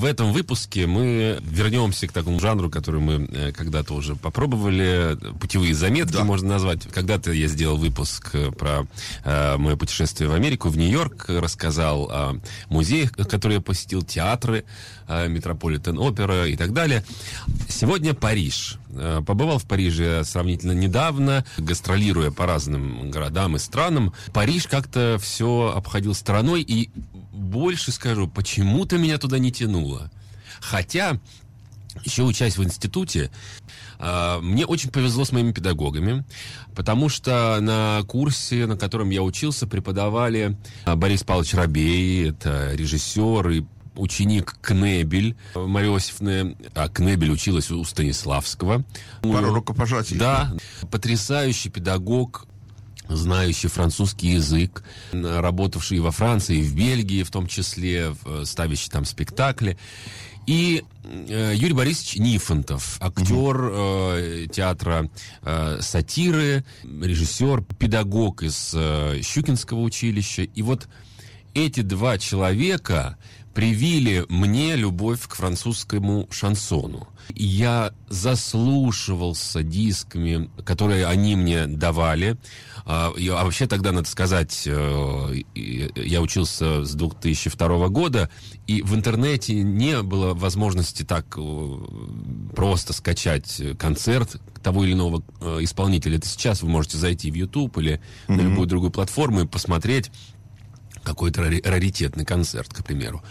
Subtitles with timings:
[0.00, 5.18] в этом выпуске мы вернемся к такому жанру, который мы э, когда-то уже попробовали.
[5.38, 6.24] Путевые заметки Да.
[6.24, 6.84] можно назвать.
[6.90, 8.86] Когда-то я сделал выпуск э, про
[9.24, 12.40] э, мое путешествие в Америку, в Нью-Йорк, рассказал о
[12.70, 14.64] музеях, которые я посетил, театры,
[15.06, 17.04] э, Метрополитен опера и так далее.
[17.68, 18.78] Сегодня Париж.
[18.92, 24.14] Э, Побывал в Париже сравнительно недавно, гастролируя по разным городам и странам.
[24.32, 26.88] Париж как-то все обходил стороной, и
[27.40, 30.10] больше скажу, почему-то меня туда не тянуло.
[30.60, 31.18] Хотя,
[32.04, 33.30] еще учась в институте,
[33.98, 36.24] а, мне очень повезло с моими педагогами,
[36.74, 43.48] потому что на курсе, на котором я учился, преподавали а, Борис Павлович Робей, это режиссер
[43.50, 43.64] и
[43.96, 48.84] ученик Кнебель Мария Иосифовна, а Кнебель училась у Станиславского.
[49.22, 50.16] Пару рукопожатий.
[50.16, 50.54] Да,
[50.90, 52.46] потрясающий педагог,
[53.10, 54.82] знающий французский язык,
[55.12, 59.76] работавший во Франции, и в Бельгии в том числе, в- ставящий там спектакли.
[60.46, 65.08] И э, Юрий Борисович Нифонтов, актер э, театра
[65.42, 70.42] э, сатиры, режиссер, педагог из э, Щукинского училища.
[70.42, 70.88] И вот
[71.54, 73.18] эти два человека
[73.54, 77.08] привили мне любовь к французскому шансону.
[77.34, 82.36] Я заслушивался дисками, которые они мне давали.
[82.84, 88.30] А, а вообще тогда, надо сказать, э, я учился с 2002 года,
[88.66, 91.76] и в интернете не было возможности так э,
[92.54, 96.18] просто скачать концерт того или иного э, исполнителя.
[96.18, 100.10] Это сейчас вы можете зайти в YouTube или на любую другую платформу и посмотреть
[101.02, 103.22] какой-то рари- раритетный концерт, к примеру.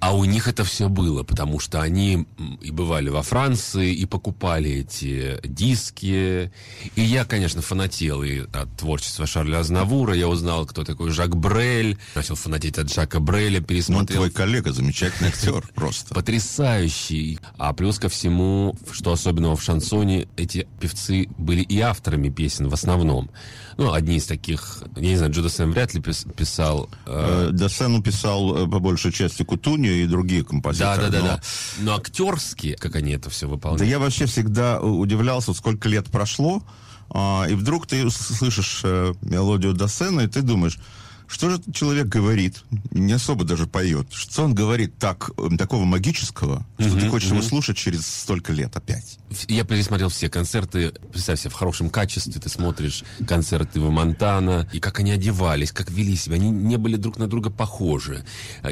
[0.00, 2.26] А у них это все было, потому что они
[2.62, 6.50] и бывали во Франции, и покупали эти диски.
[6.96, 10.14] И я, конечно, фанател и от творчества Шарля Азнавура.
[10.14, 11.98] Я узнал, кто такой Жак Брель.
[12.14, 16.14] Начал фанатеть от Жака Бреля, Ну, пересмотрел твой коллега, замечательный актер просто.
[16.14, 17.38] потрясающий.
[17.58, 22.74] А плюс ко всему, что особенного в шансоне, эти певцы были и авторами песен в
[22.74, 23.30] основном.
[23.76, 26.90] Ну, одни из таких, я не знаю, Джо Дассен вряд ли пис- писал.
[27.06, 31.02] э, Э, Досену писал э, по большей части Кутунью и другие да, композиторы.
[31.02, 31.40] да, да, но- да.
[31.80, 33.90] Но актерски, как они это все Да выполняют.
[33.90, 36.62] я вообще всегда удивлялся, сколько лет прошло,
[37.10, 40.78] а, и вдруг ты слышишь э, мелодию Досена, и ты думаешь,
[41.30, 42.64] что же человек говорит?
[42.90, 44.08] Не особо даже поет.
[44.12, 48.76] Что он говорит так, э, такого магического, что ты хочешь его слушать через столько лет
[48.76, 49.18] опять?
[49.46, 52.32] Я пересмотрел все концерты, представь себе, в хорошем качестве.
[52.40, 56.34] Ты смотришь концерты его Монтана, и как они одевались, как вели себя.
[56.34, 58.24] Они не были друг на друга похожи.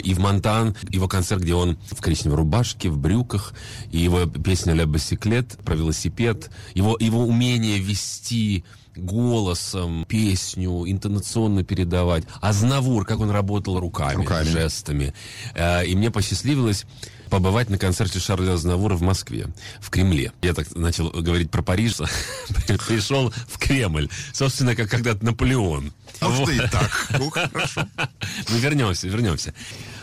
[0.02, 3.54] И в Монтан, его концерт, где он в коричневой рубашке, в брюках,
[3.92, 8.64] и его песня «Ля Басиклет» про велосипед, его, его умение вести
[8.98, 12.24] голосом песню, интонационно передавать.
[12.40, 14.48] А Знавур, как он работал руками, Руками.
[14.48, 15.14] жестами.
[15.54, 16.84] Э, И мне посчастливилось
[17.30, 19.48] побывать на концерте Шарля Азнавура в Москве,
[19.80, 20.32] в Кремле.
[20.42, 21.96] Я так начал говорить про Париж,
[22.86, 24.08] пришел в Кремль.
[24.32, 25.92] Собственно, как когда-то Наполеон.
[26.20, 26.48] Вот.
[26.50, 27.08] и так.
[27.18, 27.86] Ну, хорошо.
[28.50, 29.52] Ну, вернемся, вернемся.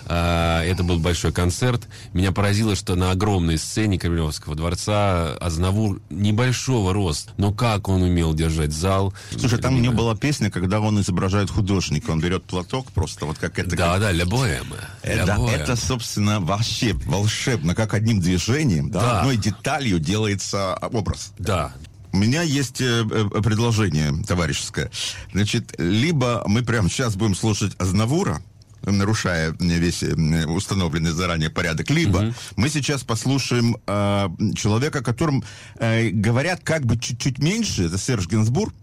[0.07, 1.87] А, Это был большой концерт.
[2.13, 7.31] Меня поразило, что на огромной сцене Кремлевского дворца Азнавур небольшого роста.
[7.37, 9.13] Но как он умел держать зал.
[9.37, 12.11] Слушай, там у него была песня, когда он изображает художника.
[12.11, 13.75] Он берет платок просто, вот как это...
[13.75, 14.77] Да, да, «Ля Боэма».
[15.01, 15.51] Э, «Ля да, Боэма».
[15.51, 19.19] это, собственно, вообще волшебно, как одним движением, да, Да.
[19.19, 21.31] одной деталью делается образ.
[21.39, 21.73] Да,
[22.15, 24.89] У меня есть э, э, предложение товарищеское.
[25.33, 28.41] Значит, либо мы прямо сейчас будем слушать Азнавура,
[28.83, 35.43] нарушая весь э, установленный заранее порядок, либо мы сейчас послушаем э, человека, о котором
[35.77, 38.73] э, говорят как бы чуть-чуть меньше, это Серж Гинзбург,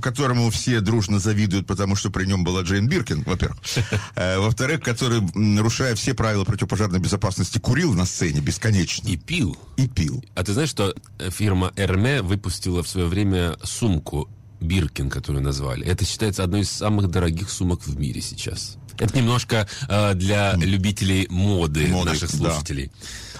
[0.00, 3.58] которому все дружно завидуют, потому что при нем была Джейн Биркин, во-первых.
[4.16, 9.56] Э, Во-вторых, который, нарушая все правила противопожарной безопасности, курил на сцене бесконечно и пил.
[9.76, 10.22] и пил.
[10.34, 10.94] А ты знаешь, что
[11.30, 14.28] фирма Hermé выпустила в свое время сумку
[14.60, 15.86] Биркин, которую назвали.
[15.86, 18.76] Это считается одной из самых дорогих сумок в мире сейчас.
[18.98, 22.50] Это немножко э, для любителей моды, Моды, наших да.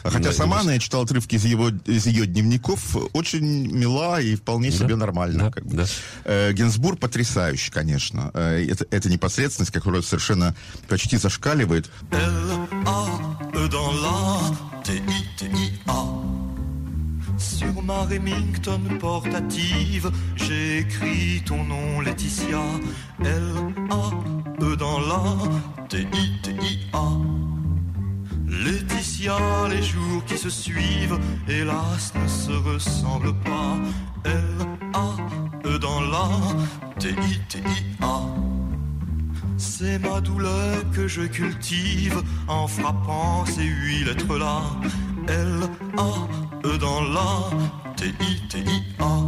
[0.02, 0.24] Слушателей.
[0.24, 4.70] Хотя сама она, я читал отрывки из, его, из ее дневников, очень мила и вполне
[4.70, 5.44] себе нормально.
[5.44, 5.76] да, как бы.
[5.76, 5.84] да.
[6.24, 8.30] Э, Гинзбург потрясающий, конечно.
[8.34, 10.54] Э, это, это непосредственность, которая совершенно
[10.88, 11.90] почти зашкаливает.
[17.40, 22.60] Sur ma Remington portative J'écris ton nom Laetitia
[23.24, 25.22] L-A-E dans la
[25.88, 27.49] T-I-T-I-A
[28.50, 29.38] Laetitia,
[29.70, 31.18] les jours qui se suivent
[31.48, 33.78] Hélas ne se ressemblent pas
[34.24, 36.28] L-A-E dans la
[36.98, 38.20] T-I-T-I-A
[39.56, 44.62] C'est ma douleur que je cultive en frappant ces huit lettres-là.
[45.28, 45.60] L,
[45.96, 47.50] A, E dans la,
[47.96, 49.18] T, I, T, I, A.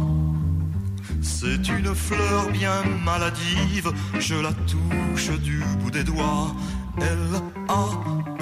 [1.21, 6.53] C'est une fleur bien maladive, je la touche du bout des doigts.
[6.99, 7.87] L, A,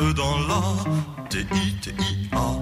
[0.02, 0.64] E dans la,
[1.30, 2.56] T, I, T, I, A.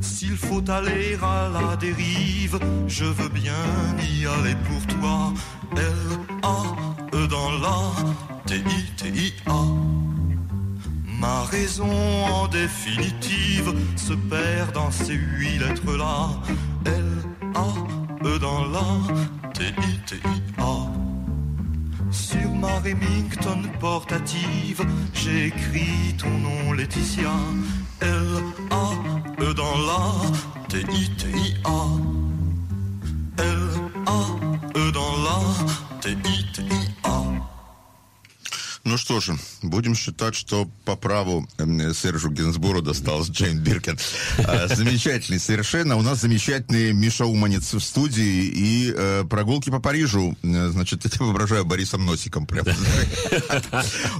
[0.00, 3.64] S'il faut aller à la dérive, je veux bien
[3.98, 5.32] y aller pour toi.
[5.76, 5.82] L,
[6.42, 7.78] A, E dans la,
[8.46, 9.64] T, I, T, I, A.
[11.20, 11.90] Ma raison
[12.26, 16.28] en définitive se perd dans ces huit lettres-là.
[16.84, 17.24] L,
[17.56, 18.86] A, E dans la,
[19.52, 20.43] T, I, T, I,
[22.82, 27.30] Remington portative, j'écris ton nom Laetitia,
[28.00, 32.23] L-A-E dans la, T-I-T-I-A.
[38.94, 43.98] Ну что же, будем считать, что по праву э, Сержу Гинсбуру досталось Джейн Биркен.
[44.38, 45.96] А, замечательный совершенно.
[45.96, 50.36] У нас замечательный Миша Уманец в студии и э, прогулки по Парижу.
[50.44, 52.66] Э, Значит, я тебя воображаю Борисом Носиком прям.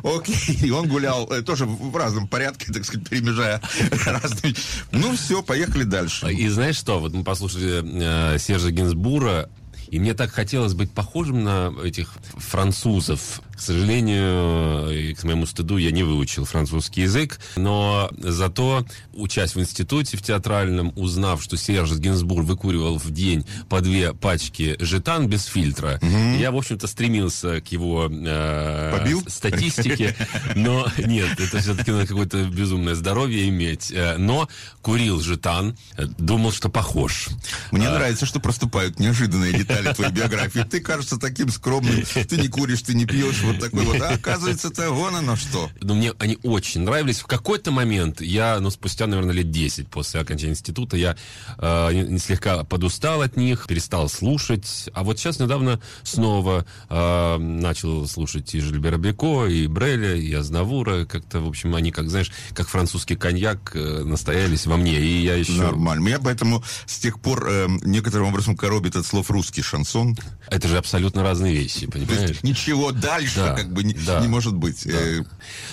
[0.02, 3.62] Окей, и он гулял э, тоже в разном порядке, так сказать, перемежая
[4.04, 4.56] разные...
[4.90, 6.32] Ну все, поехали дальше.
[6.32, 9.48] И знаешь что, вот мы послушали э, Сержа Гинсбура,
[9.94, 13.40] и мне так хотелось быть похожим на этих французов.
[13.54, 19.60] К сожалению, и к моему стыду, я не выучил французский язык, но зато, учась в
[19.60, 25.44] институте в театральном, узнав, что Серж Гинсбур выкуривал в день по две пачки жетан без
[25.44, 26.00] фильтра,
[26.38, 29.22] я, в общем-то, стремился к его э, Побил?
[29.28, 30.16] статистике,
[30.54, 33.90] но нет, это все-таки надо какое-то безумное здоровье иметь.
[33.92, 34.48] Э, Но
[34.82, 37.28] курил жетан, э, думал, что похож.
[37.70, 40.60] Мне нравится, что проступают неожиданные детали твоей биографии.
[40.68, 42.02] Ты кажется таким скромным.
[42.28, 43.42] Ты не куришь, ты не пьешь.
[43.44, 44.00] Вот такой вот.
[44.00, 45.70] А оказывается, это вон оно что.
[45.80, 47.20] Но мне они очень нравились.
[47.20, 51.16] В какой-то момент я, ну, спустя, наверное, лет 10 после окончания института, я
[51.58, 54.88] э, слегка подустал от них, перестал слушать.
[54.92, 61.04] А вот сейчас недавно снова э, начал слушать и Жильбера Беко, и Бреля, и Азнавура.
[61.04, 65.00] Как-то, в общем, они, как, знаешь, как французский коньяк э, настоялись во мне.
[65.00, 65.52] И я еще...
[65.52, 66.04] Нормально.
[66.04, 70.16] Меня поэтому с тех пор э, некоторым образом коробит от слов русский шансон.
[70.48, 72.42] Это же абсолютно разные вещи, понимаешь?
[72.42, 74.20] ничего дальше Да, как бы не, да.
[74.20, 74.86] не может быть.
[74.86, 75.22] Э,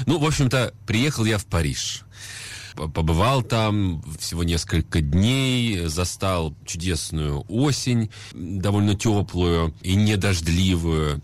[0.05, 2.03] Ну, в общем-то, приехал я в Париж.
[2.75, 11.21] Побывал там всего несколько дней, застал чудесную осень, довольно теплую и недождливую.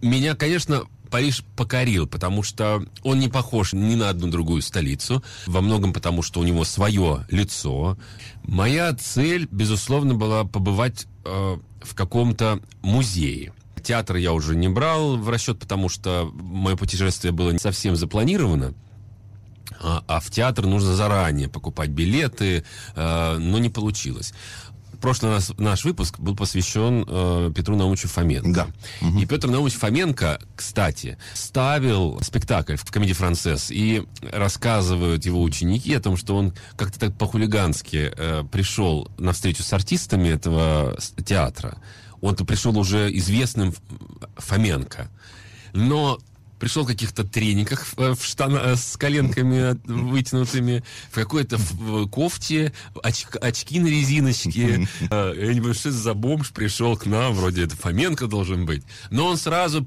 [0.00, 5.60] Меня, конечно, Париж покорил, потому что он не похож ни на одну другую столицу, во
[5.60, 7.98] многом потому, что у него свое лицо.
[8.44, 13.52] Моя цель, безусловно, была побывать э, в каком-то музее.
[13.78, 18.74] Театр я уже не брал в расчет, потому что мое путешествие было не совсем запланировано.
[19.80, 22.64] А, а в театр нужно заранее покупать билеты,
[22.94, 24.32] э, но не получилось.
[25.00, 28.50] Прошлый нас, наш выпуск был посвящен э, Петру Наумовичу Фоменко.
[29.00, 29.08] Да.
[29.20, 34.02] И Петр Наумович Фоменко, кстати, ставил спектакль в комедии «Францесс», и
[34.32, 39.72] рассказывают его ученики о том, что он как-то так по-хулигански э, пришел на встречу с
[39.72, 41.78] артистами этого театра.
[42.20, 43.74] Он-то пришел уже известным
[44.36, 45.08] Фоменко.
[45.72, 46.18] Но
[46.58, 51.58] пришел в каких-то трениках в, в штанах с коленками вытянутыми, в какой-то
[52.10, 54.88] кофте, оч- очки на резиночке.
[55.10, 58.82] Э, Я не понимаю, что за бомж пришел к нам, вроде это Фоменко должен быть.
[59.10, 59.86] Но он сразу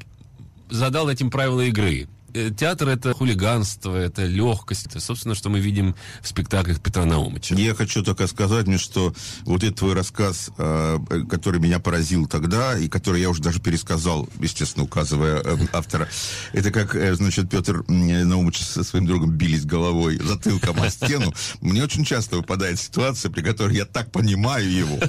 [0.70, 2.08] задал этим правила игры.
[2.34, 4.88] Э, Театр— это хулиганство, это легкость.
[4.88, 7.56] Это, собственно, что мы видим в спектаклях Петра Наумовича.
[7.56, 12.78] Я хочу только сказать мне, что вот этот твой рассказ, э, который меня поразил тогда,
[12.78, 16.08] и который я уже даже пересказал, естественно, указывая э, автора,
[16.54, 21.34] это как, значит, Петр Наумович со своим другом бились головой затылком о стену.
[21.62, 25.00] Мне очень часто выпадает ситуация, при которой я так понимаю его.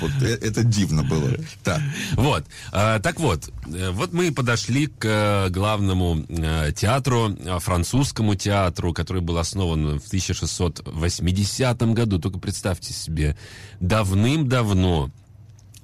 [0.00, 1.32] Вот, э, это дивно было.
[1.62, 1.80] Так.
[2.12, 2.44] Вот.
[2.72, 6.24] А, так вот, э, вот мы подошли к э, главному
[6.74, 12.18] театру, французскому театру, который был основан в 1680 году.
[12.18, 13.36] Только представьте себе,
[13.80, 15.10] давным-давно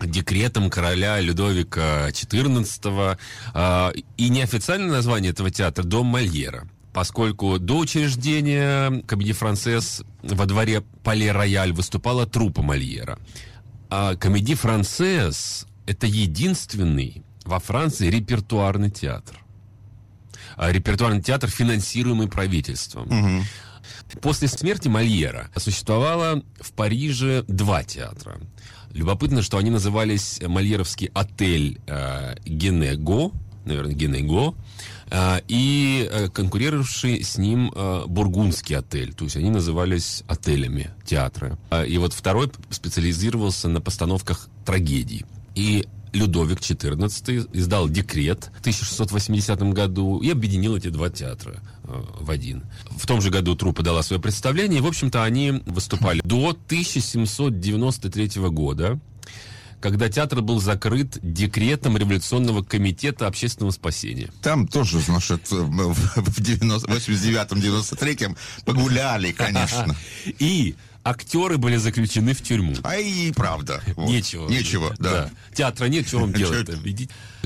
[0.07, 3.19] декретом короля Людовика XIV
[3.53, 6.69] а, и неофициальное название этого театра «Дом Мольера».
[6.93, 13.19] Поскольку до учреждения комедии «Францесс» во дворе Пале-Рояль выступала труппа Мольера.
[13.90, 19.37] А комедий «Францесс»— это единственный во Франции репертуарный театр.
[20.56, 23.44] А репертуарный театр, финансируемый правительством.
[24.23, 28.38] После смерти Мольера существовало в Париже два театра.
[28.92, 33.32] Любопытно, что они назывались Мольеровский отель э, Генего,
[33.64, 34.54] наверное, Генего,
[35.49, 39.12] и э, конкурировавший с ним э, Бургундский отель.
[39.12, 41.59] То есть они назывались отелями театра.
[41.71, 45.25] Э, и вот второй специализировался на постановках трагедий.
[45.55, 52.31] И Людовик XIV издал декрет в 1680 году и объединил эти два театра э, в
[52.31, 52.64] один.
[52.90, 58.49] В том же году труппа дала свое представление, и, в общем-то, они выступали до 1793
[58.50, 58.99] года,
[59.81, 64.31] когда театр был закрыт декретом Революционного комитета общественного спасения.
[64.43, 69.97] Там тоже, значит, в 89-93 погуляли, конечно.
[70.39, 72.75] И актеры были заключены в тюрьму.
[72.83, 73.83] А и правда.
[73.97, 74.09] Вот.
[74.09, 74.49] Нечего.
[74.49, 75.11] Нечего, да.
[75.11, 75.31] да.
[75.55, 76.79] Театра нет, что вам делать-то?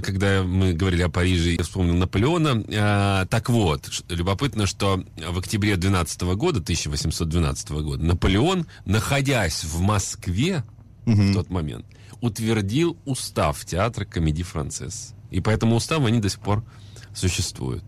[0.02, 2.64] Когда мы говорили о Париже, я вспомнил Наполеона.
[2.76, 10.64] А, так вот, любопытно, что в октябре 12 года, 1812 года, Наполеон, находясь в Москве
[11.06, 11.22] угу.
[11.22, 11.86] в тот момент,
[12.20, 15.14] утвердил устав театра комедии «Францесс».
[15.30, 16.64] И по этому уставу они до сих пор
[17.14, 17.84] существуют.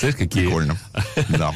[0.00, 0.44] Знаешь, какие...
[0.44, 0.78] Прикольно.
[1.28, 1.52] Да.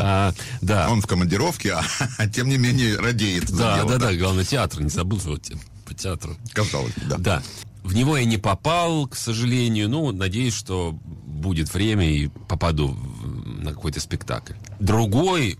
[0.00, 0.90] а, да.
[0.90, 1.84] Он в командировке, а,
[2.18, 3.50] а тем не менее радеет.
[3.50, 4.16] Да, дело, да, да, да.
[4.16, 4.82] Главное, театр.
[4.82, 5.38] Не забыл, что
[5.84, 6.36] по театру.
[6.52, 7.18] Казалось, да.
[7.18, 7.42] Да.
[7.82, 9.88] В него я не попал, к сожалению.
[9.88, 12.96] Ну, надеюсь, что будет время и попаду
[13.62, 14.54] на какой-то спектакль.
[14.78, 15.58] Другой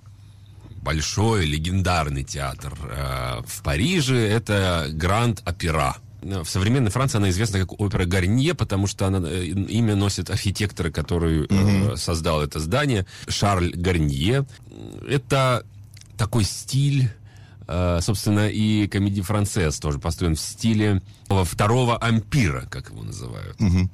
[0.83, 5.97] большой легендарный театр э, в Париже это Гранд Опера.
[6.21, 10.91] В современной Франции она известна как опера Гарнье, потому что она, э, имя носит архитектора,
[10.91, 11.93] который mm-hmm.
[11.93, 14.45] э, создал это здание, Шарль Гарнье.
[15.09, 15.65] Это
[16.17, 17.11] такой стиль,
[17.67, 23.57] э, собственно, и комедий францез тоже построен в стиле второго ампира, как его называют.
[23.61, 23.89] Mm-hmm.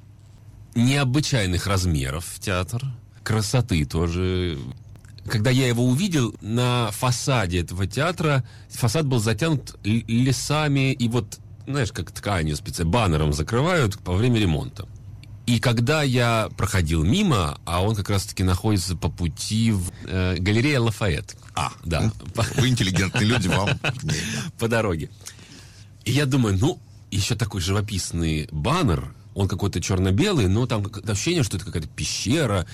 [0.75, 2.83] Необычайных размеров театр,
[3.23, 4.59] красоты тоже
[5.29, 11.93] когда я его увидел на фасаде этого театра, фасад был затянут лесами и вот знаешь,
[11.93, 14.89] как тканью специально, баннером закрывают по время ремонта.
[15.47, 20.81] И когда я проходил мимо, а он как раз-таки находится по пути в э, галерея
[20.81, 21.37] Лафайет.
[21.55, 22.13] А, да.
[22.57, 23.71] Вы интеллигентные люди, вам
[24.59, 25.11] по дороге.
[26.05, 26.79] И я думаю, ну,
[27.11, 32.67] еще такой живописный баннер, он какой-то черно-белый, но там ощущение, что это какая-то пещера.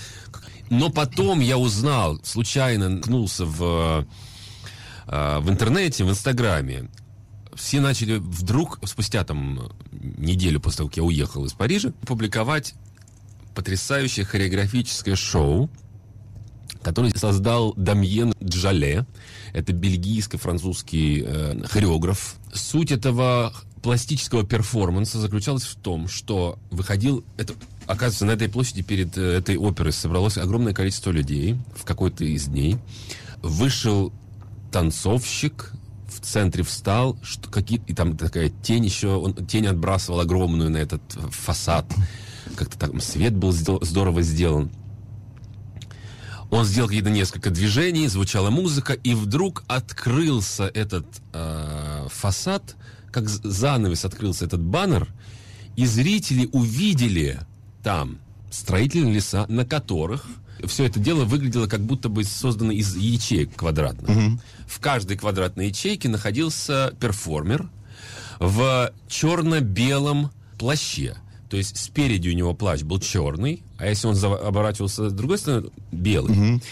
[0.70, 4.06] Но потом я узнал, случайно наткнулся в,
[5.06, 6.88] э, в интернете, в Инстаграме,
[7.54, 12.74] все начали вдруг, спустя там неделю после того, как я уехал из Парижа, публиковать
[13.54, 15.70] потрясающее хореографическое шоу,
[16.82, 19.06] которое создал Дамьен Джале.
[19.52, 22.36] Это бельгийско-французский э, хореограф.
[22.52, 27.24] Суть этого пластического перформанса заключалась в том, что выходил...
[27.36, 27.54] Это,
[27.86, 32.46] оказывается, на этой площади перед э, этой оперой собралось огромное количество людей в какой-то из
[32.46, 32.78] дней.
[33.42, 34.12] Вышел
[34.72, 35.72] танцовщик,
[36.08, 40.78] в центре встал, что какие и там такая тень еще, он тень отбрасывал огромную на
[40.78, 41.86] этот фасад.
[42.56, 44.70] Как-то там свет был здорово сделан.
[46.50, 52.76] Он сделал какие-то несколько движений, звучала музыка, и вдруг открылся этот э, фасад,
[53.10, 55.08] как занавес открылся этот баннер,
[55.74, 57.40] и зрители увидели
[57.84, 58.18] там
[58.50, 60.26] строительные леса, на которых
[60.66, 64.10] все это дело выглядело как будто бы создано из ячеек квадратных.
[64.10, 64.40] Угу.
[64.66, 67.68] В каждой квадратной ячейке находился перформер
[68.40, 71.16] в черно-белом плаще.
[71.50, 75.68] То есть спереди у него плащ был черный, а если он оборачивался с другой стороны,
[75.92, 76.54] белый.
[76.54, 76.62] Угу.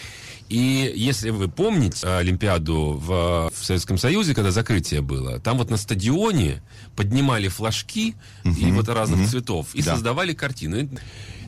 [0.53, 5.79] И если вы помните Олимпиаду в, в Советском Союзе, когда закрытие было, там вот на
[5.79, 6.63] стадионе
[6.95, 9.29] поднимали флажки угу, и вот разных угу.
[9.29, 9.95] цветов и да.
[9.95, 10.91] создавали картины.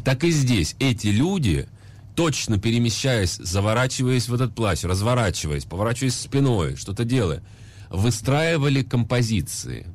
[0.06, 1.68] Так и здесь эти люди
[2.16, 7.42] точно перемещаясь, заворачиваясь в этот плащ, разворачиваясь, поворачиваясь спиной, что-то делая,
[7.90, 9.87] выстраивали композиции,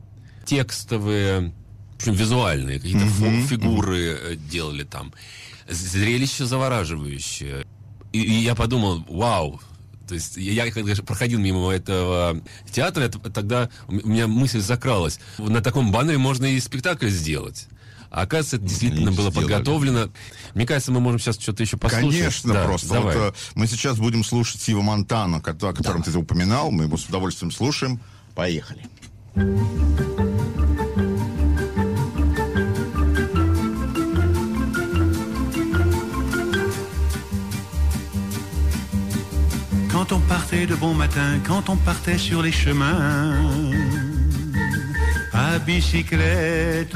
[0.45, 1.51] текстовые,
[1.93, 4.49] в общем, визуальные, какие-то mm-hmm, фигуры mm-hmm.
[4.51, 5.13] делали там.
[5.67, 7.65] Зрелище завораживающее.
[8.11, 9.59] И, и я подумал, вау,
[10.09, 15.19] то есть я, когда проходил мимо этого театра, тогда у меня мысль закралась.
[15.37, 17.67] На таком баннере можно и спектакль сделать.
[18.09, 19.47] А оказывается, это действительно было сделали.
[19.47, 20.09] подготовлено.
[20.55, 22.19] Мне кажется, мы можем сейчас что-то еще послушать.
[22.19, 22.89] Конечно, да, просто.
[22.89, 23.15] Давай.
[23.15, 26.11] Вот, э, мы сейчас будем слушать Сива Монтана, о котором да.
[26.11, 26.71] ты упоминал.
[26.71, 27.99] Мы его с удовольствием слушаем.
[28.33, 28.83] Поехали.
[39.99, 43.35] Quand on partait de bon matin, quand on partait sur les chemins,
[45.33, 46.95] à bicyclette,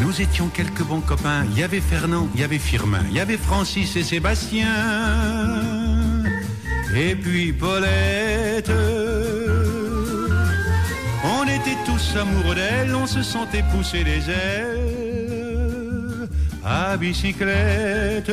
[0.00, 1.44] Nous étions quelques bons copains.
[1.52, 4.66] Il y avait Fernand, il y avait Firmin, il y avait Francis et Sébastien.
[6.92, 8.72] Et puis Paulette.
[11.46, 14.92] était tous amoureux d'elle, on se sentait pousser les ailes
[16.64, 18.32] à bicyclette.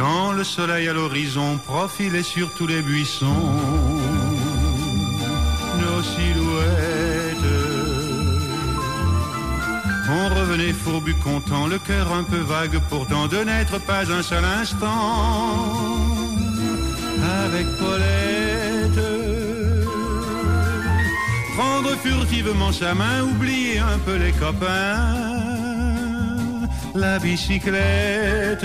[0.00, 3.52] Quand le soleil à l'horizon profilait sur tous les buissons,
[5.82, 7.36] nos silhouettes.
[10.08, 14.42] On revenait fourbu content, le cœur un peu vague pourtant de n'être pas un seul
[14.42, 15.66] instant
[17.44, 19.04] avec Paulette.
[21.58, 25.18] Prendre furtivement sa main, oublier un peu les copains,
[26.94, 28.64] la bicyclette.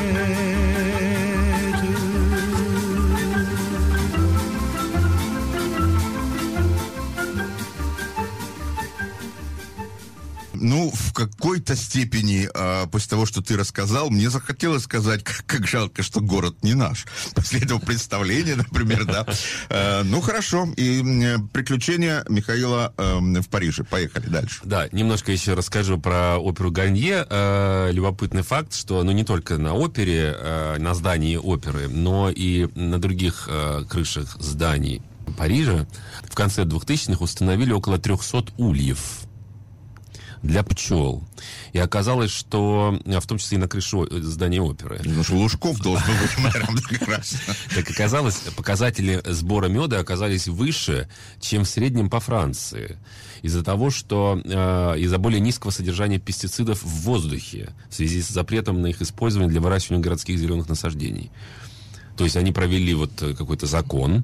[10.61, 15.67] Ну, в какой-то степени, э, после того, что ты рассказал, мне захотелось сказать, как, как
[15.67, 17.05] жалко, что город не наш.
[17.35, 19.25] После этого представления, например, да.
[19.69, 20.67] Э, ну, хорошо.
[20.77, 21.01] И
[21.51, 23.83] приключения Михаила э, в Париже.
[23.83, 24.59] Поехали дальше.
[24.63, 27.25] Да, немножко еще расскажу про оперу Ганье.
[27.27, 32.67] Э, любопытный факт, что ну не только на опере, э, на здании оперы, но и
[32.75, 33.49] на других
[33.89, 35.01] крышах зданий
[35.37, 35.87] Парижа
[36.29, 38.99] в конце 2000-х установили около 300 ульев
[40.43, 41.23] для пчел.
[41.73, 44.99] И оказалось, что э, в том числе и на крыше о- здания оперы.
[45.03, 46.77] Ну, что Лужков должен быть мэром.
[47.73, 51.07] Как оказалось, показатели сбора меда оказались выше,
[51.39, 52.97] чем в среднем по Франции.
[53.41, 58.81] Из-за того, что э, из-за более низкого содержания пестицидов в воздухе в связи с запретом
[58.81, 61.31] на их использование для выращивания городских зеленых насаждений.
[62.17, 64.23] То есть они провели вот э, какой-то закон, э,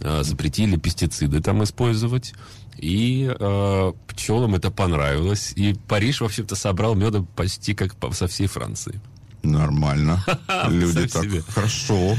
[0.00, 2.34] запретили пестициды там использовать,
[2.76, 5.52] и э, пчелам это понравилось.
[5.56, 9.00] И Париж, в общем-то, собрал меда почти как со всей Франции.
[9.42, 10.24] Нормально.
[10.68, 12.16] Люди так хорошо.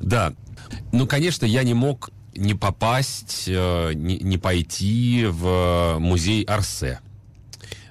[0.00, 0.32] Да.
[0.92, 7.00] Ну, конечно, я не мог не попасть, э, не, пойти в музей Арсе.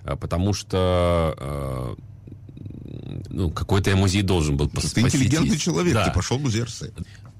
[0.03, 1.95] Э, Потому что э,
[3.29, 5.61] ну, какой-то я музей должен был пос- Ты интеллигентный посетить.
[5.63, 6.05] человек, Да.
[6.05, 6.91] ты пошел в музей Арсе.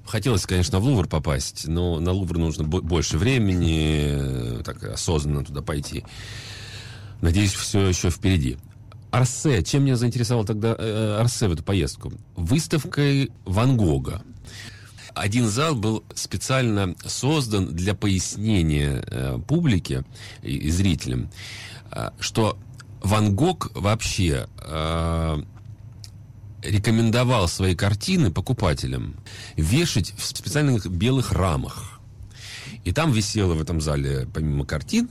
[0.06, 5.44] Хотелось, конечно, в Лувр попасть, но на Лувр нужно бо- больше времени, э, так осознанно
[5.44, 6.04] туда пойти.
[7.20, 8.56] Надеюсь, все еще впереди.
[9.10, 9.62] Арсе.
[9.62, 12.12] Чем меня заинтересовал тогда э, Арсе в эту поездку?
[12.36, 14.22] Выставкой Ван Гога.
[15.14, 20.04] Один зал был специально создан для пояснения э, публике
[20.42, 21.30] и, зрителям,
[21.90, 22.58] э, что
[23.02, 25.42] Ван Гог вообще э,
[26.62, 29.16] рекомендовал свои картины покупателям
[29.56, 32.00] вешать в специальных белых рамах.
[32.84, 35.08] И там висела в этом зале, помимо картин,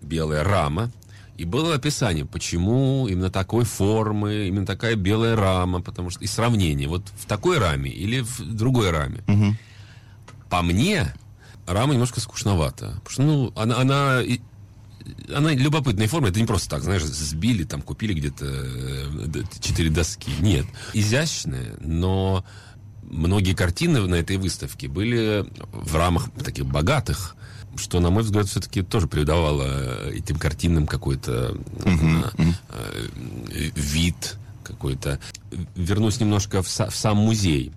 [0.00, 0.90] белая рама.
[1.36, 6.86] И было описание, почему именно такой формы, именно такая белая рама, потому что и сравнение.
[6.86, 9.24] Вот в такой раме или в другой раме.
[10.50, 11.14] По мне,
[11.66, 13.00] рама немножко скучновата.
[13.04, 14.20] Потому что, ну, она, она,
[15.34, 16.28] она любопытной формы.
[16.28, 20.30] Это не просто так, знаешь, сбили, там, купили где-то э, четыре доски.
[20.40, 20.66] Нет.
[20.94, 22.44] Изящная, но
[23.02, 27.36] многие картины на этой выставке были в рамах таких богатых,
[27.76, 32.22] что, на мой взгляд, все-таки тоже придавало этим картинам какой-то э,
[32.68, 35.18] э, вид, какой-то.
[35.74, 37.72] Вернусь немножко в, са- в сам музей.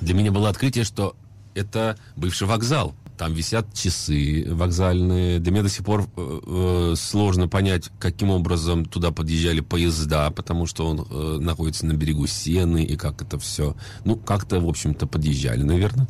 [0.00, 1.16] Для меня было открытие, что
[1.54, 2.94] это бывший вокзал.
[3.16, 5.38] Там висят часы вокзальные.
[5.38, 10.66] Для меня до сих пор э, э, сложно понять, каким образом туда подъезжали поезда, потому
[10.66, 13.76] что он э, находится на берегу Сены, и как это все...
[14.04, 16.08] Ну, как-то, в общем-то, подъезжали, наверное.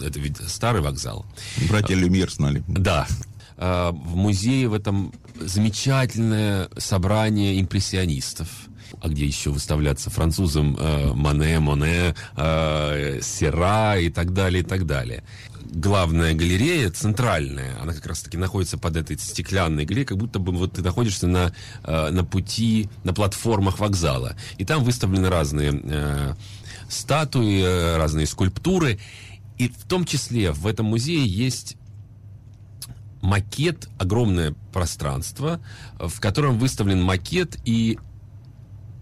[0.00, 1.26] Это ведь старый вокзал.
[1.68, 2.62] Братья Люмьер знали.
[2.68, 3.06] Да.
[3.56, 8.48] Э, в музее в этом замечательное собрание импрессионистов
[9.00, 14.86] а где еще выставляться французам э, Мане, Моне, э, Сера и так далее, и так
[14.86, 15.24] далее.
[15.72, 20.74] Главная галерея, центральная, она как раз-таки находится под этой стеклянной галереей, как будто бы вот
[20.74, 21.52] ты находишься на,
[21.82, 24.36] э, на пути, на платформах вокзала.
[24.58, 26.34] И там выставлены разные э,
[26.88, 28.98] статуи, э, разные скульптуры.
[29.58, 31.76] И в том числе в этом музее есть
[33.22, 35.60] макет, огромное пространство,
[35.98, 37.98] в котором выставлен макет и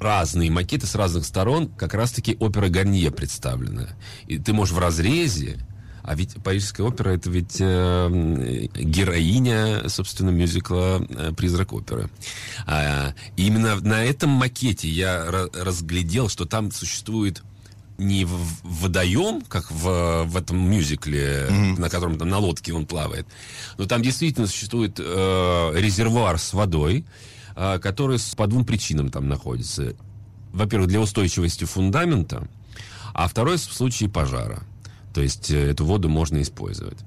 [0.00, 3.88] разные макеты с разных сторон, как раз-таки опера Гарнье представлена.
[4.26, 5.58] И ты можешь в разрезе,
[6.04, 12.10] а ведь Парижская опера это ведь э, героиня, собственно, мюзикла э, «Призрак оперы».
[12.66, 17.42] А, и именно на этом макете я разглядел, что там существует
[17.96, 21.80] не в водоем, как в, в этом мюзикле, mm-hmm.
[21.80, 23.26] на котором там на лодке он плавает,
[23.78, 27.06] но там действительно существует э, резервуар с водой,
[27.56, 29.94] э, который по двум причинам там находится.
[30.52, 32.46] Во-первых, для устойчивости фундамента,
[33.14, 34.64] а второй в случае пожара.
[35.14, 36.98] То есть э, эту воду можно использовать.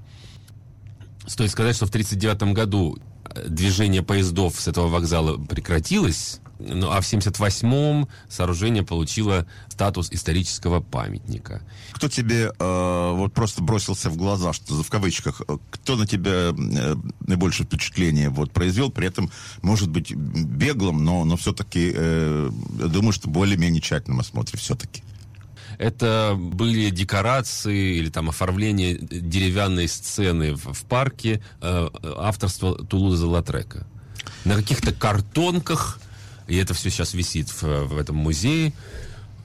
[1.27, 7.01] Стоит сказать, что в 1939 году э, движение поездов с этого вокзала прекратилось, ну, а
[7.01, 11.61] в 78-м сооружение получило статус исторического памятника.
[11.91, 16.51] Кто тебе э, вот просто бросился в глаза, что в кавычках, э, кто на тебя
[16.51, 19.29] э, наибольшее впечатление вот произвел, при этом,
[19.61, 25.03] может быть, беглым, но, но все-таки, э, думаю, что более-менее тщательном осмотре все-таки.
[25.77, 33.85] Это были декорации или там оформление деревянной сцены в, в парке э, авторства Тулуза Латрека.
[34.43, 35.99] На каких-то картонках
[36.47, 38.73] и это все сейчас висит в, в этом музее.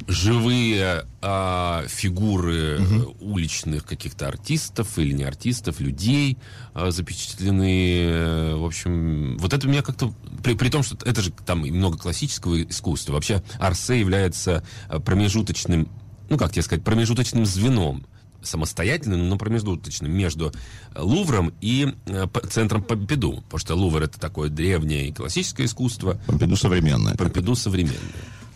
[0.09, 3.17] Живые а, фигуры угу.
[3.21, 6.39] уличных каких-то артистов или не артистов, людей
[6.75, 8.57] а, запечатлены.
[8.57, 10.13] В общем, вот это меня как-то...
[10.43, 13.13] При, при том, что это же там много классического искусства.
[13.13, 15.89] Вообще Арсе является а, промежуточным,
[16.33, 18.07] ну как тебе сказать, промежуточным звеном
[18.43, 20.51] самостоятельным, но промежуточным между
[20.97, 23.43] Лувром и э, центром Помпиду.
[23.43, 26.19] Потому что Лувр это такое древнее и классическое искусство.
[26.27, 27.15] Помпиду современное.
[27.17, 28.01] Помпиду современное.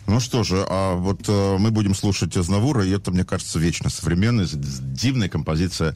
[0.07, 3.89] Ну что же, а вот э, мы будем слушать Азнавура, и это, мне кажется, вечно
[3.89, 5.95] современная, дивная композиция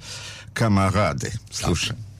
[0.54, 1.32] «Камарады».
[1.50, 1.96] Слушай.
[1.98, 2.11] Да.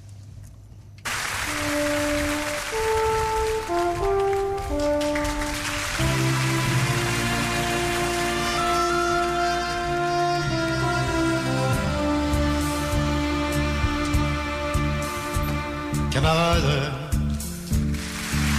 [16.32, 16.94] Camarade,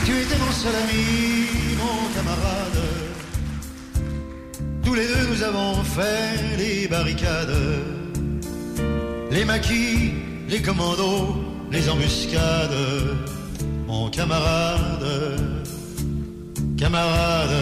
[0.05, 1.47] tu étais mon seul ami,
[1.79, 2.83] mon camarade.
[4.85, 7.57] Tous les deux nous avons fait les barricades,
[9.31, 10.13] les maquis,
[10.51, 11.35] les commandos,
[11.71, 12.85] les embuscades.
[13.87, 15.41] Mon camarade,
[16.77, 17.57] camarade,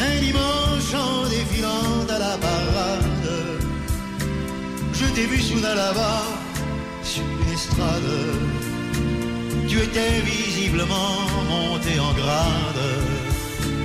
[0.00, 3.30] un dimanche en défilant à la parade,
[4.92, 6.24] je t'ai vu soudain là-bas
[7.04, 8.51] sur l'estrade.
[9.72, 11.16] Tu étais visiblement
[11.48, 12.84] monté en grade,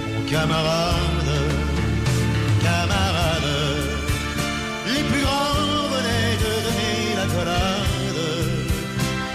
[0.06, 1.34] mon camarade,
[2.62, 3.54] camarade.
[4.86, 8.26] Les plus grands venaient de donner la collade.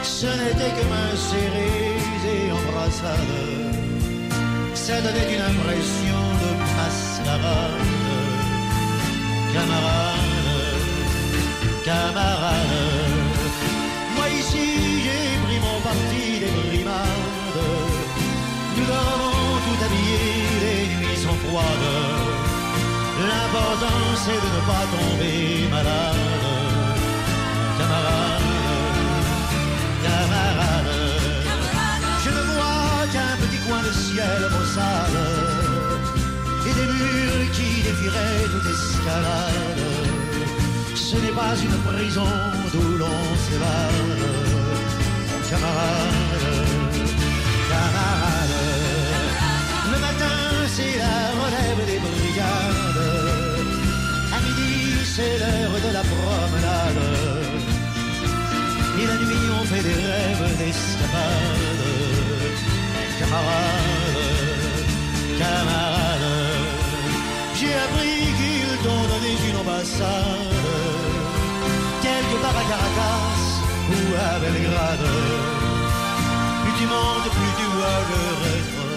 [0.02, 1.96] Ce n'était que main serrée
[2.34, 3.34] et embrassade.
[4.74, 7.88] Ça donnait une impression de mascarade.
[9.54, 10.28] Camarade,
[11.82, 13.22] camarade
[14.38, 14.91] ici,
[23.28, 26.16] L'important c'est de ne pas tomber malade.
[27.78, 28.42] Camarade,
[30.02, 30.94] camarade,
[32.24, 35.20] je ne vois qu'un petit coin de ciel maussade
[36.68, 39.84] et des murs qui défieraient toute escalade.
[40.94, 42.32] Ce n'est pas une prison
[42.72, 44.10] d'où l'on s'évade,
[45.50, 46.71] camarade.
[51.62, 53.10] Relève des brigades.
[54.34, 54.72] À midi,
[55.14, 57.02] c'est l'heure de la promenade.
[59.00, 61.84] Et la nuit, on fait des rêves d'escapade.
[63.18, 64.22] Camarade,
[65.38, 66.28] camarade.
[67.58, 70.52] J'ai appris qu'ils t'ont donné une ambassade
[72.02, 73.42] quelque part à Caracas
[74.14, 75.08] à Belgrade.
[76.62, 78.91] Plus tu montes, plus tu vois je rétrograde.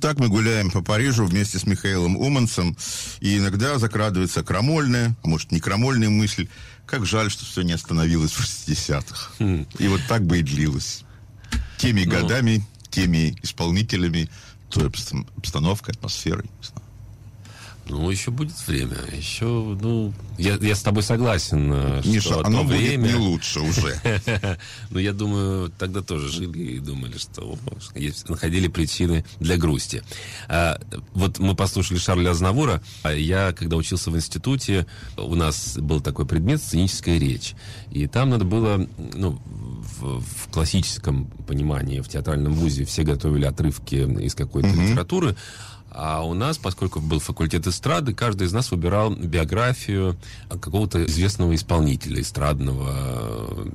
[0.00, 2.74] Вот так мы гуляем по Парижу вместе с Михаилом Уманцем,
[3.20, 6.48] и иногда закрадывается крамольная, а может не крамольная мысль,
[6.86, 9.32] как жаль, что все не остановилось в 60-х.
[9.78, 11.04] И вот так бы и длилось.
[11.76, 14.30] Теми годами, теми исполнителями,
[14.70, 16.44] той обс- обстановкой, атмосферой.
[16.46, 16.82] не знаю.
[17.90, 18.96] Ну, еще будет время.
[19.12, 23.08] Еще, ну, я, я с тобой согласен, э, что Миша, то оно будет время...
[23.08, 24.00] не лучше уже.
[24.90, 27.58] Ну, я думаю, тогда тоже жили и думали, что
[28.28, 30.02] находили причины для грусти.
[30.48, 30.80] А,
[31.14, 32.82] вот мы послушали Шарля Азнавура.
[33.02, 37.54] А Я, когда учился в институте, у нас был такой предмет «Сценическая речь».
[37.90, 39.40] И там надо было, ну,
[39.98, 45.36] в, в классическом понимании, в театральном вузе все готовили отрывки из какой-то литературы,
[45.90, 50.16] а у нас, поскольку был факультет эстрады, каждый из нас выбирал биографию
[50.48, 53.66] какого-то известного исполнителя, эстрадного э,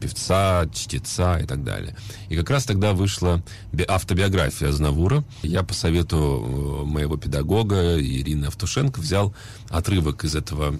[0.00, 1.96] певца, чтеца и так далее.
[2.28, 5.24] И как раз тогда вышла би- автобиография Азнавура.
[5.42, 9.34] Я по совету э, моего педагога Ирины Автушенко взял
[9.68, 10.78] отрывок из этого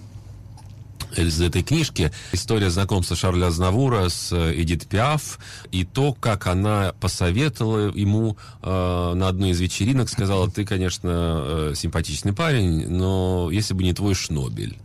[1.17, 5.39] из этой книжки история знакомства Шарля Азнавура с э, Эдит Пиаф
[5.71, 11.73] и то, как она посоветовала ему э, на одной из вечеринок, сказала, ты, конечно, э,
[11.77, 14.79] симпатичный парень, но если бы не твой Шнобель.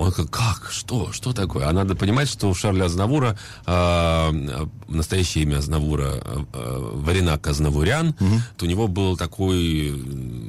[0.00, 0.68] Он как, как?
[0.70, 1.12] Что?
[1.12, 1.68] Что такое?
[1.68, 3.36] А надо понимать, что у Шарля Азнавура
[3.66, 8.14] э, настоящее имя Азнавура э, э, Варинак Азнавурян,
[8.56, 9.90] то у него был такой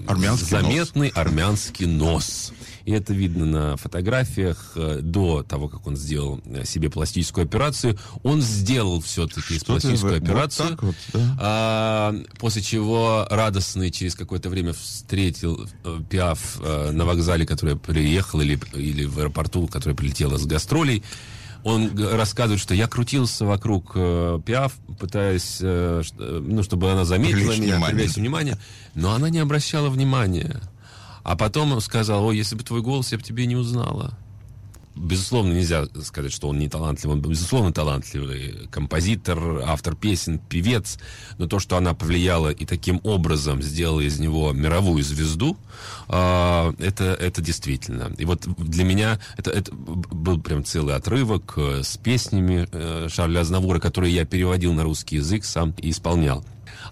[0.08, 2.54] Армянский заметный армянский нос.
[2.86, 7.98] И это видно на фотографиях э, до того, как он сделал э, себе пластическую операцию.
[8.24, 10.70] Он сделал все-таки ты пластическую вот операцию.
[10.70, 11.38] так вот, да?
[11.40, 18.60] А, после чего радостный через какое-то время встретил э, Пиаф на вокзале, который приехал, или,
[18.74, 21.04] или в аэропорту, который прилетела с гастролей.
[21.64, 27.40] Он рассказывает, что я крутился вокруг э, Пиаф, пытаясь, э, э, ну, чтобы она заметила
[27.40, 27.96] Привлечь меня, внимание.
[27.96, 28.58] привлечь внимание,
[28.96, 30.60] но она не обращала внимания.
[31.24, 34.18] А потом сказал, о, если бы твой голос, я бы тебе не узнала.
[34.94, 37.16] Безусловно, нельзя сказать, что он не талантливый.
[37.16, 41.00] Он, безусловно, талантливый композитор, автор песен, певец.
[41.38, 45.58] Но то, что она повлияла и таким образом сделала из него мировую звезду,
[46.10, 48.14] а, это, это действительно.
[48.18, 53.40] И вот для меня это, это был прям целый отрывок э, с песнями э, Шарля
[53.40, 56.44] Азнавура, которые я переводил на русский язык, сам и исполнял.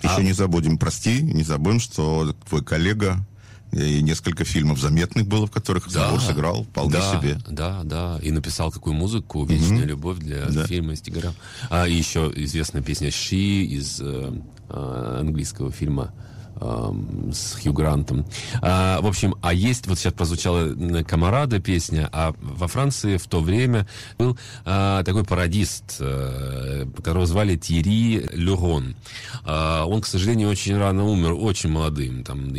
[0.01, 3.25] Еще А- не забудем, прости, не забудем, что твой коллега
[3.71, 7.37] и несколько фильмов заметных было, в которых Азнавур сыграл вполне да, себе.
[7.47, 8.19] Да, да.
[8.21, 10.65] И написал какую музыку «Вечная любовь» для Да.
[10.65, 11.35] фильма «Стигарам».
[11.69, 14.33] А еще известная песня «She» из э,
[14.69, 16.13] э, английского фильма
[16.59, 18.25] с Хью Грантом.
[18.61, 23.41] А, в общем, а есть, вот сейчас прозвучала «Камарада» песня, а во Франции в то
[23.41, 28.95] время был а, такой пародист, э, которого звали Тьерри Люрон.
[29.43, 32.49] А, он, к сожалению, очень рано умер, очень молодым, там,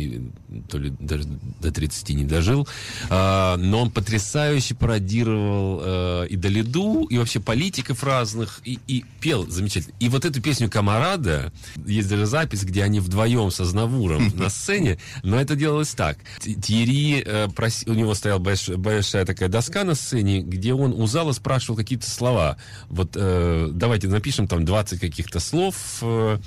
[0.67, 1.25] то ли даже
[1.59, 2.67] до 30 не дожил.
[3.09, 9.47] А, но он потрясающе пародировал э, и Долиду, и вообще политиков разных, и, и пел
[9.49, 9.93] замечательно.
[9.99, 11.51] И вот эту песню «Камарада»,
[11.85, 16.17] есть даже запись, где они вдвоем со Знавуром на сцене, но это делалось так.
[16.39, 21.05] Тьерри, э, проси- у него стояла больш- большая такая доска на сцене, где он у
[21.07, 22.57] зала спрашивал какие-то слова.
[22.89, 25.75] Вот э, давайте напишем там 20 каких-то слов.
[26.01, 26.39] э,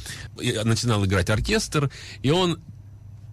[0.64, 1.90] начинал играть оркестр,
[2.22, 2.60] и он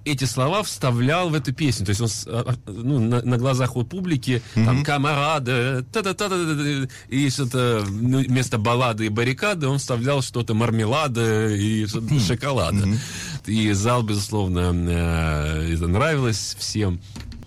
[0.06, 1.86] эти слова вставлял в эту песню.
[1.86, 7.30] То есть он а, а, ну, на, на глазах у публики там камарада, та-та-та-та-та, и
[7.30, 12.88] что-то ну, вместо баллады и баррикады он вставлял что-то мармелада и что-то шоколада.
[13.46, 17.00] и зал, безусловно, э, это нравилось всем.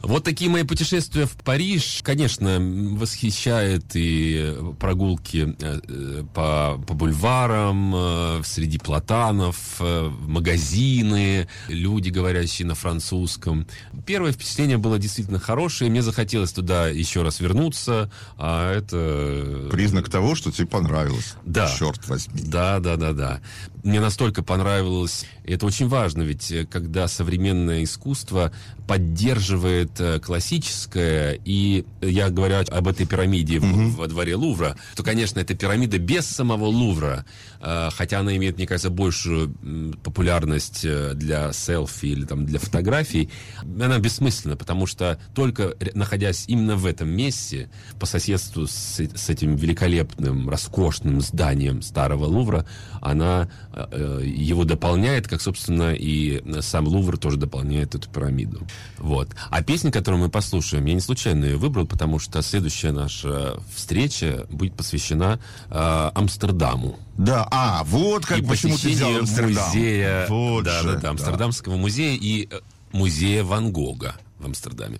[0.06, 7.94] Вот такие мои путешествия в Париж, конечно, восхищает и прогулки э, э, по, по бульварам,
[7.94, 13.66] э, среди платанов, магазины, люди, говорящие на французском.
[14.04, 19.68] Первое впечатление было действительно хорошее, мне захотелось туда еще раз вернуться, а это...
[19.70, 21.34] Признак того, что тебе понравилось.
[21.44, 21.72] Да.
[21.78, 22.42] Черт возьми.
[22.44, 23.40] Да, да, да, да.
[23.82, 28.52] Мне настолько понравилось, это очень важно, ведь когда современное искусство
[28.86, 35.40] поддерживает э, классическое, и я говорю об этой пирамиде в- во дворе Лувра, то, конечно,
[35.40, 37.24] это пирамида без самого Лувра,
[37.60, 39.54] э, хотя она имеет, мне кажется, большую
[40.02, 43.30] популярность э, для селфи или там для фотографий,
[43.62, 49.56] она бессмысленна, потому что только находясь именно в этом месте, по соседству с, с этим
[49.56, 52.66] великолепным, роскошным зданием старого Лувра,
[53.04, 58.66] она э, э, его дополняет, как, собственно, и сам Лувр тоже дополняет эту пирамиду.
[58.98, 59.28] Вот.
[59.50, 64.46] А песня, которую мы послушаем, я не случайно ее выбрал, потому что следующая наша встреча
[64.50, 65.38] будет посвящена
[65.70, 66.98] э, Амстердаму.
[67.16, 69.64] Да, а, вот как и почему ты взял Амстердам.
[69.66, 72.60] музея, Вот да, же, да, да, Амстердамского музея и э,
[72.92, 74.98] музея Ван Гога в Амстердаме.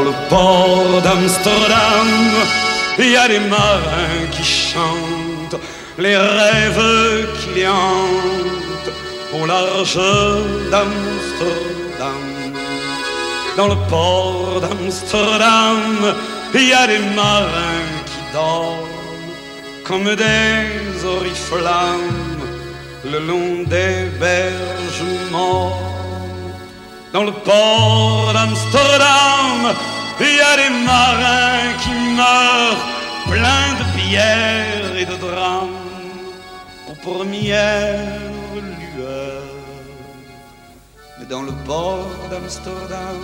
[0.00, 2.08] Dans le port d'Amsterdam,
[2.98, 5.60] il y a des marins qui chantent
[5.98, 8.94] les rêves qui hantent
[9.34, 10.00] au large
[10.70, 12.22] d'Amsterdam.
[13.58, 16.14] Dans le port d'Amsterdam,
[16.54, 19.34] il y a des marins qui dorment
[19.84, 22.40] comme des oriflammes
[23.04, 25.89] le long des berges mortes.
[27.12, 29.74] Dans le port d'Amsterdam,
[30.20, 32.86] il y a des marins qui meurent
[33.26, 35.70] pleins de pierres et de drames
[36.88, 38.20] aux premières
[38.96, 39.42] lueurs.
[41.18, 43.18] Mais dans le port d'Amsterdam,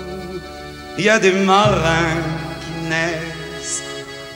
[0.99, 2.25] il y a des marins
[2.63, 3.85] qui naissent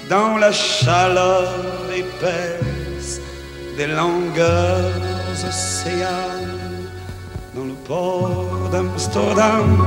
[0.09, 1.51] dans la chaleur
[1.93, 3.21] épaisse
[3.77, 4.93] des longueurs
[5.49, 6.41] océanes.
[8.71, 9.85] d'Amsterdam,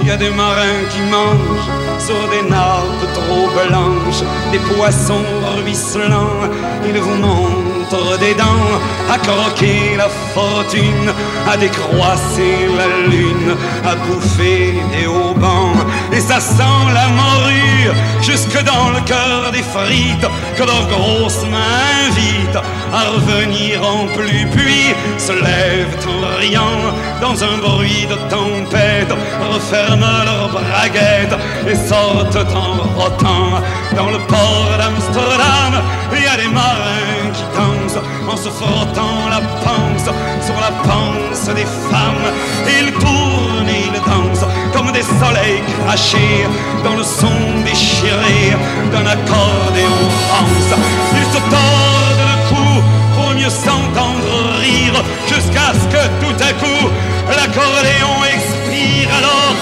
[0.00, 5.24] il y a des marins qui mangent sur des nappes trop blanches, des poissons
[5.56, 6.50] ruisselants.
[6.86, 8.72] Ils vous montrent des dents
[9.10, 11.12] à croquer la fortune,
[11.48, 15.76] à décroisser la lune, à bouffer des haubans.
[16.12, 22.08] Et ça sent la morue jusque dans le cœur des frites que leurs grosses mains
[22.08, 26.80] invitent à revenir en pluie, puis se lèvent en riant
[27.20, 29.12] dans un bruit de tempête,
[29.52, 31.38] referment leurs braguettes
[31.68, 33.62] et sortent en rotant
[33.96, 35.82] dans le port d'Amsterdam.
[36.16, 40.10] Il y a des marins qui dansent en se frottant la panse
[40.44, 42.28] sur la panse des femmes.
[42.66, 46.46] Ils tournent ils dansent comme des soleils crachés
[46.84, 48.56] dans le son déchiré
[48.92, 50.74] d'un accordéon rance.
[51.16, 52.82] Ils se tordent le cou
[53.14, 54.43] pour mieux s'entendre
[55.28, 56.90] jusqu'à ce que tout à coup
[57.28, 59.54] l'accordéon expire alors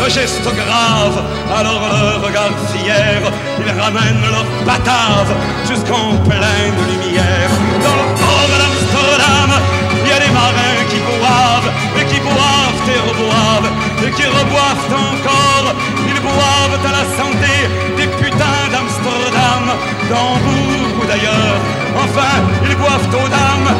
[0.00, 1.24] le geste grave,
[1.58, 3.20] alors le regard fier,
[3.58, 5.34] ils ramènent leur batave
[5.68, 7.50] jusqu'en pleine lumière.
[7.82, 9.50] Dans le port d'Amsterdam,
[10.04, 13.70] il y a des marins qui boivent, et qui boivent et reboivent,
[14.06, 15.74] et qui reboivent encore.
[16.06, 17.54] Ils boivent à la santé
[17.96, 19.64] des putains d'Amsterdam,
[20.08, 21.58] d'Hambourg ou d'ailleurs.
[21.96, 22.34] Enfin,
[22.68, 23.74] ils boivent aux dames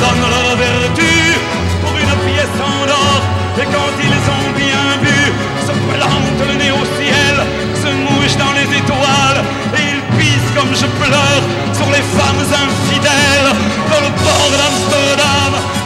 [0.00, 1.34] leur vertu
[1.82, 3.20] pour une pièce en or.
[3.60, 5.18] Et quand ils ont bien bu,
[5.66, 7.36] se plantent le nez au ciel,
[7.74, 9.42] se mouchent dans les étoiles,
[9.76, 13.50] et ils pissent comme je pleure sur les femmes infidèles
[13.90, 15.77] dans le port d'Amsterdam.